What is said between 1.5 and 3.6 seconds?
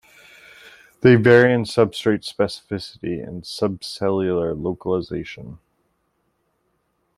in substrate specificity and